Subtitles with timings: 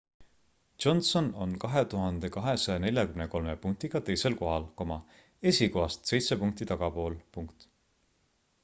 [0.85, 4.67] johnson on 2243 punktiga teisel kohal
[5.53, 7.21] esikohast seitse punkti tagapool